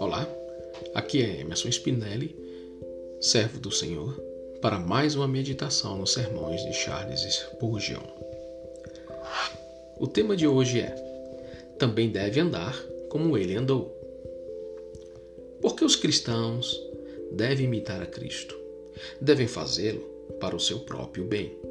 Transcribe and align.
Olá, 0.00 0.28
aqui 0.94 1.22
é 1.22 1.40
Emerson 1.40 1.68
Spinelli, 1.68 2.34
servo 3.20 3.60
do 3.60 3.70
Senhor, 3.70 4.20
para 4.60 4.78
mais 4.78 5.14
uma 5.14 5.28
meditação 5.28 5.96
nos 5.96 6.12
sermões 6.12 6.62
de 6.64 6.72
Charles 6.72 7.20
Spurgeon. 7.20 8.02
O 10.00 10.08
tema 10.08 10.36
de 10.36 10.46
hoje 10.46 10.80
é: 10.80 10.94
Também 11.78 12.10
deve 12.10 12.40
andar 12.40 12.76
como 13.08 13.38
ele 13.38 13.54
andou. 13.54 13.96
Porque 15.60 15.84
os 15.84 15.94
cristãos 15.94 16.80
devem 17.30 17.66
imitar 17.66 18.02
a 18.02 18.06
Cristo, 18.06 18.58
devem 19.20 19.46
fazê-lo 19.46 20.00
para 20.40 20.56
o 20.56 20.60
seu 20.60 20.80
próprio 20.80 21.24
bem. 21.24 21.67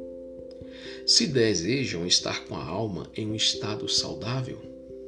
Se 1.08 1.26
desejam 1.26 2.06
estar 2.06 2.44
com 2.44 2.54
a 2.54 2.62
alma 2.62 3.10
em 3.16 3.26
um 3.26 3.34
estado 3.34 3.88
saudável, 3.88 4.60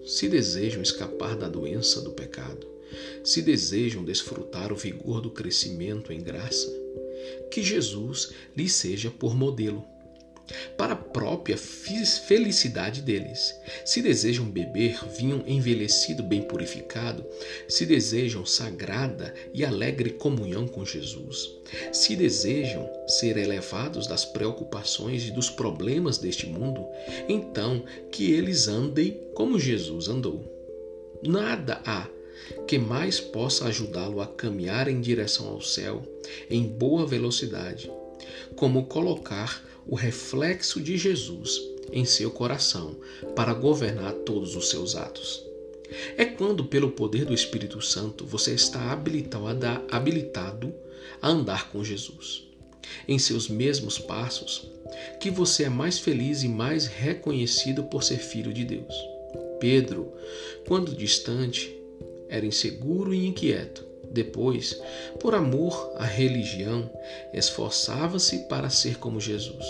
se 0.07 0.31
desejam 0.31 0.81
escapar 0.81 1.37
da 1.37 1.47
doença 1.47 2.01
do 2.01 2.11
pecado, 2.13 2.67
se 3.23 3.43
desejam 3.43 4.03
desfrutar 4.03 4.73
o 4.73 4.77
vigor 4.77 5.21
do 5.21 5.31
crescimento 5.31 6.11
em 6.11 6.23
graça, 6.23 6.73
que 7.51 7.63
Jesus 7.63 8.31
lhes 8.57 8.73
seja 8.73 9.11
por 9.11 9.37
modelo 9.37 9.85
para 10.77 10.95
a 10.95 10.97
própria 10.97 11.57
felicidade 11.57 13.03
deles. 13.03 13.55
Se 13.85 14.03
desejam 14.03 14.45
beber 14.45 14.99
vinho 15.17 15.45
envelhecido 15.47 16.23
bem 16.23 16.43
purificado, 16.43 17.25
se 17.69 17.87
desejam 17.87 18.45
sagrada 18.45 19.35
e 19.53 19.65
alegre 19.65 20.11
comunhão 20.11 20.67
com 20.67 20.85
Jesus, 20.85 21.51
se 21.93 22.17
desejam 22.17 22.89
ser 23.07 23.37
elevados 23.37 24.07
das 24.07 24.25
preocupações 24.25 25.27
e 25.27 25.31
dos 25.31 25.51
problemas 25.51 26.19
deste 26.19 26.47
mundo, 26.47 26.87
então 27.29 27.85
que 28.11 28.33
eles 28.33 28.69
andem 28.69 29.21
como 29.35 29.59
Jesus 29.59 30.09
andou. 30.09 30.45
Nada 31.23 31.81
há 31.85 32.09
que 32.67 32.79
mais 32.79 33.21
possa 33.21 33.67
ajudá-lo 33.67 34.21
a 34.21 34.27
caminhar 34.27 34.89
em 34.89 35.01
direção 35.01 35.49
ao 35.49 35.61
céu 35.61 36.03
em 36.49 36.63
boa 36.63 37.07
velocidade, 37.07 37.91
como 38.57 38.87
colocar 38.87 39.63
o 39.87 39.95
reflexo 39.95 40.81
de 40.81 40.97
Jesus 40.97 41.61
em 41.93 42.05
seu 42.05 42.31
coração 42.31 42.97
para 43.35 43.55
governar 43.55 44.13
todos 44.13 44.57
os 44.57 44.71
seus 44.71 44.95
atos. 44.95 45.45
É 46.17 46.25
quando, 46.25 46.65
pelo 46.65 46.93
poder 46.93 47.25
do 47.25 47.35
Espírito 47.35 47.83
Santo, 47.83 48.25
você 48.25 48.53
está 48.53 48.93
habilitado 48.93 50.73
a 51.21 51.29
andar 51.29 51.71
com 51.71 51.83
Jesus, 51.83 52.45
em 53.09 53.19
seus 53.19 53.49
mesmos 53.49 53.99
passos, 53.99 54.69
que 55.21 55.31
você 55.31 55.65
é 55.65 55.69
mais 55.69 55.99
feliz 55.99 56.43
e 56.43 56.49
mais 56.49 56.87
reconhecido 56.87 57.85
por 57.85 58.05
ser 58.05 58.19
filho 58.19 58.53
de 58.53 58.65
Deus. 58.65 58.95
Pedro, 59.59 60.13
quando 60.67 60.95
distante, 60.95 61.77
era 62.29 62.47
inseguro 62.47 63.13
e 63.13 63.27
inquieto. 63.27 63.90
Depois, 64.11 64.81
por 65.21 65.35
amor 65.35 65.93
à 65.95 66.05
religião, 66.05 66.91
esforçava-se 67.33 68.49
para 68.49 68.69
ser 68.69 68.99
como 68.99 69.21
Jesus. 69.21 69.65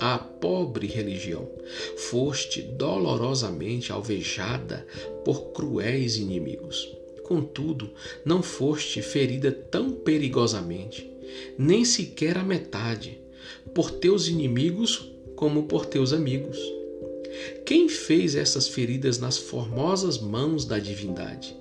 Ah, 0.00 0.18
pobre 0.18 0.86
religião, 0.86 1.48
foste 1.96 2.62
dolorosamente 2.62 3.90
alvejada 3.90 4.86
por 5.24 5.52
cruéis 5.52 6.16
inimigos. 6.16 6.96
Contudo, 7.24 7.90
não 8.24 8.42
foste 8.42 9.02
ferida 9.02 9.50
tão 9.50 9.90
perigosamente, 9.90 11.10
nem 11.58 11.84
sequer 11.84 12.38
a 12.38 12.44
metade, 12.44 13.20
por 13.74 13.90
teus 13.90 14.28
inimigos 14.28 15.10
como 15.34 15.64
por 15.64 15.84
teus 15.84 16.12
amigos. 16.12 16.58
Quem 17.66 17.88
fez 17.88 18.34
essas 18.34 18.68
feridas 18.68 19.18
nas 19.18 19.36
formosas 19.36 20.18
mãos 20.18 20.64
da 20.64 20.78
divindade? 20.78 21.56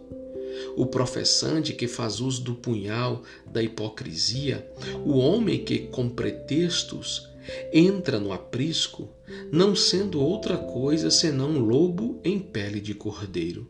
O 0.75 0.85
professante 0.85 1.73
que 1.73 1.87
faz 1.87 2.19
uso 2.19 2.41
do 2.41 2.55
punhal 2.55 3.23
da 3.45 3.61
hipocrisia, 3.61 4.69
o 5.05 5.17
homem 5.17 5.63
que, 5.63 5.79
com 5.79 6.09
pretextos, 6.09 7.27
entra 7.71 8.19
no 8.19 8.31
aprisco, 8.31 9.09
não 9.51 9.75
sendo 9.75 10.21
outra 10.21 10.57
coisa 10.57 11.09
senão 11.09 11.51
um 11.51 11.59
lobo 11.59 12.19
em 12.23 12.39
pele 12.39 12.79
de 12.79 12.93
cordeiro. 12.93 13.69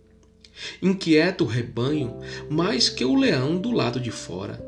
Inquieta 0.81 1.44
o 1.44 1.47
rebanho 1.47 2.17
mais 2.50 2.90
que 2.90 3.06
o 3.06 3.16
leão 3.16 3.57
do 3.57 3.72
lado 3.72 4.00
de 4.00 4.11
fora. 4.11 4.59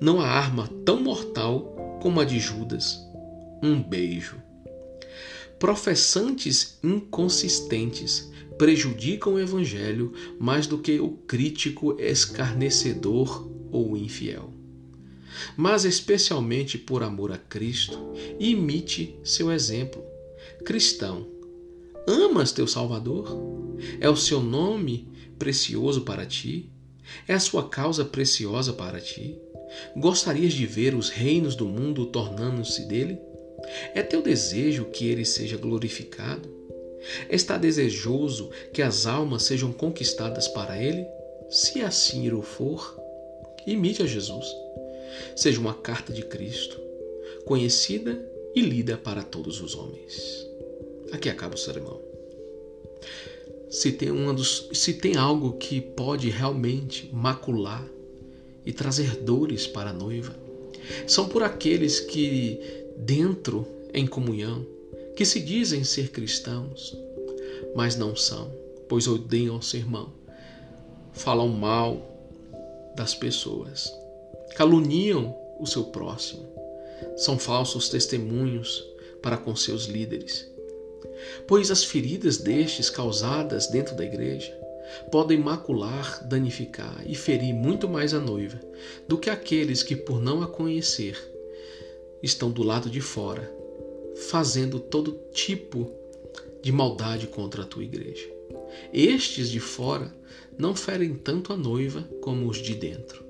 Não 0.00 0.20
há 0.20 0.26
arma 0.26 0.68
tão 0.84 1.02
mortal 1.02 1.98
como 2.00 2.20
a 2.20 2.24
de 2.24 2.38
Judas. 2.38 2.98
Um 3.62 3.82
beijo. 3.82 4.36
Professantes 5.62 6.76
inconsistentes 6.82 8.28
prejudicam 8.58 9.34
o 9.34 9.38
evangelho 9.38 10.12
mais 10.36 10.66
do 10.66 10.76
que 10.76 10.98
o 10.98 11.10
crítico 11.10 11.94
escarnecedor 12.00 13.48
ou 13.70 13.96
infiel. 13.96 14.52
Mas, 15.56 15.84
especialmente 15.84 16.76
por 16.76 17.04
amor 17.04 17.30
a 17.30 17.38
Cristo, 17.38 17.96
imite 18.40 19.16
seu 19.22 19.52
exemplo. 19.52 20.02
Cristão, 20.64 21.28
amas 22.08 22.50
teu 22.50 22.66
Salvador? 22.66 23.28
É 24.00 24.10
o 24.10 24.16
seu 24.16 24.42
nome 24.42 25.06
precioso 25.38 26.00
para 26.00 26.26
ti? 26.26 26.72
É 27.28 27.34
a 27.34 27.40
sua 27.40 27.68
causa 27.68 28.04
preciosa 28.04 28.72
para 28.72 29.00
ti? 29.00 29.38
Gostarias 29.96 30.54
de 30.54 30.66
ver 30.66 30.96
os 30.96 31.08
reinos 31.08 31.54
do 31.54 31.66
mundo 31.66 32.06
tornando-se 32.06 32.88
dele? 32.88 33.16
É 33.94 34.02
teu 34.02 34.22
desejo 34.22 34.86
que 34.86 35.08
ele 35.08 35.24
seja 35.24 35.56
glorificado? 35.56 36.48
Está 37.28 37.58
desejoso 37.58 38.50
que 38.72 38.82
as 38.82 39.06
almas 39.06 39.42
sejam 39.42 39.72
conquistadas 39.72 40.48
para 40.48 40.80
Ele? 40.80 41.04
Se 41.50 41.82
assim 41.82 42.30
o 42.30 42.42
for, 42.42 42.96
imite 43.66 44.02
a 44.02 44.06
Jesus. 44.06 44.46
Seja 45.36 45.60
uma 45.60 45.74
carta 45.74 46.12
de 46.12 46.22
Cristo, 46.22 46.80
conhecida 47.44 48.24
e 48.54 48.60
lida 48.60 48.96
para 48.96 49.22
todos 49.22 49.60
os 49.60 49.74
homens. 49.74 50.46
Aqui 51.10 51.28
acaba 51.28 51.54
o 51.54 51.58
sermão. 51.58 52.00
Se 53.68 53.92
tem, 53.92 54.10
uma 54.10 54.32
dos, 54.32 54.68
se 54.72 54.94
tem 54.94 55.16
algo 55.16 55.54
que 55.54 55.80
pode 55.80 56.28
realmente 56.28 57.08
macular 57.12 57.86
e 58.64 58.72
trazer 58.72 59.16
dores 59.16 59.66
para 59.66 59.90
a 59.90 59.94
noiva, 59.94 60.36
são 61.06 61.28
por 61.28 61.42
aqueles 61.42 62.00
que, 62.00 62.60
dentro 62.96 63.66
em 63.92 64.06
comunhão, 64.06 64.66
que 65.16 65.24
se 65.24 65.40
dizem 65.40 65.84
ser 65.84 66.10
cristãos, 66.10 66.96
mas 67.74 67.96
não 67.96 68.16
são, 68.16 68.50
pois 68.88 69.06
odeiam 69.06 69.56
o 69.56 69.62
seu 69.62 69.80
irmão, 69.80 70.12
falam 71.12 71.48
mal 71.48 72.10
das 72.96 73.14
pessoas, 73.14 73.92
caluniam 74.56 75.36
o 75.58 75.66
seu 75.66 75.84
próximo, 75.84 76.46
são 77.16 77.38
falsos 77.38 77.88
testemunhos 77.88 78.84
para 79.22 79.36
com 79.36 79.54
seus 79.54 79.86
líderes. 79.86 80.50
Pois 81.46 81.70
as 81.70 81.84
feridas 81.84 82.38
destes 82.38 82.90
causadas 82.90 83.68
dentro 83.68 83.94
da 83.94 84.04
igreja 84.04 84.52
podem 85.10 85.38
macular, 85.38 86.26
danificar 86.26 87.02
e 87.06 87.14
ferir 87.14 87.54
muito 87.54 87.88
mais 87.88 88.12
a 88.12 88.20
noiva 88.20 88.60
do 89.06 89.16
que 89.16 89.30
aqueles 89.30 89.82
que, 89.82 89.94
por 89.94 90.20
não 90.20 90.42
a 90.42 90.48
conhecer, 90.48 91.16
estão 92.22 92.50
do 92.50 92.62
lado 92.62 92.88
de 92.88 93.00
fora 93.00 93.62
fazendo 94.30 94.78
todo 94.78 95.18
tipo 95.32 95.90
de 96.62 96.70
maldade 96.70 97.26
contra 97.26 97.62
a 97.62 97.66
tua 97.66 97.82
igreja. 97.82 98.28
Estes 98.92 99.50
de 99.50 99.58
fora 99.58 100.14
não 100.56 100.74
ferem 100.74 101.14
tanto 101.14 101.52
a 101.52 101.56
noiva 101.56 102.02
como 102.20 102.48
os 102.48 102.58
de 102.58 102.74
dentro. 102.74 103.24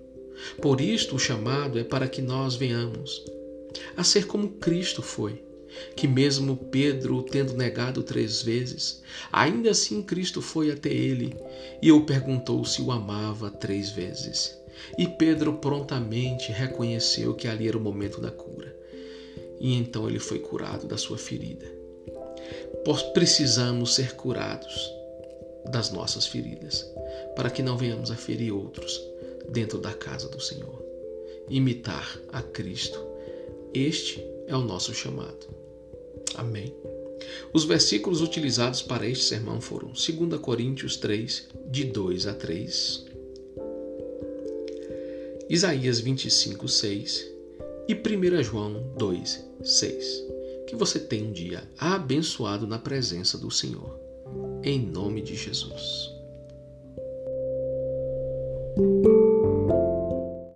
Por 0.60 0.80
isto 0.80 1.16
o 1.16 1.18
chamado 1.18 1.78
é 1.78 1.84
para 1.84 2.08
que 2.08 2.20
nós 2.20 2.54
venhamos 2.54 3.24
a 3.96 4.04
ser 4.04 4.26
como 4.26 4.50
Cristo 4.50 5.02
foi, 5.02 5.42
que 5.96 6.06
mesmo 6.06 6.56
Pedro 6.56 7.22
tendo 7.22 7.54
negado 7.54 8.02
três 8.02 8.42
vezes, 8.42 9.02
ainda 9.32 9.70
assim 9.70 10.02
Cristo 10.02 10.42
foi 10.42 10.70
até 10.70 10.90
ele 10.90 11.34
e 11.80 11.90
o 11.90 12.04
perguntou 12.04 12.64
se 12.64 12.82
o 12.82 12.90
amava 12.90 13.50
três 13.50 13.90
vezes. 13.90 14.54
E 14.98 15.06
Pedro 15.06 15.54
prontamente 15.54 16.50
reconheceu 16.50 17.34
que 17.34 17.48
ali 17.48 17.68
era 17.68 17.78
o 17.78 17.80
momento 17.80 18.20
da 18.20 18.30
cura 18.30 18.81
e 19.60 19.74
então 19.74 20.08
ele 20.08 20.18
foi 20.18 20.38
curado 20.38 20.86
da 20.86 20.96
sua 20.96 21.18
ferida. 21.18 21.66
Precisamos 23.14 23.94
ser 23.94 24.14
curados 24.16 24.92
das 25.70 25.90
nossas 25.90 26.26
feridas, 26.26 26.90
para 27.36 27.50
que 27.50 27.62
não 27.62 27.76
venhamos 27.76 28.10
a 28.10 28.16
ferir 28.16 28.52
outros 28.52 29.00
dentro 29.48 29.78
da 29.78 29.92
casa 29.92 30.28
do 30.28 30.40
Senhor. 30.40 30.82
Imitar 31.48 32.18
a 32.32 32.42
Cristo. 32.42 32.98
Este 33.72 34.24
é 34.46 34.56
o 34.56 34.62
nosso 34.62 34.92
chamado. 34.92 35.46
Amém. 36.34 36.74
Os 37.52 37.64
versículos 37.64 38.20
utilizados 38.20 38.82
para 38.82 39.06
este 39.06 39.24
sermão 39.24 39.60
foram 39.60 39.88
2 39.88 40.40
Coríntios 40.40 40.96
3, 40.96 41.48
de 41.66 41.84
2 41.84 42.26
a 42.26 42.34
3, 42.34 43.04
Isaías 45.52 46.00
25, 46.00 46.66
6 46.66 47.31
e 47.88 47.94
1 47.94 48.42
João 48.42 48.92
2, 48.96 49.44
6 49.62 50.24
Que 50.66 50.76
você 50.76 50.98
tenha 50.98 51.24
um 51.24 51.32
dia 51.32 51.68
abençoado 51.78 52.66
na 52.66 52.78
presença 52.78 53.36
do 53.36 53.50
Senhor. 53.50 53.98
Em 54.62 54.78
nome 54.78 55.20
de 55.20 55.34
Jesus. 55.34 56.10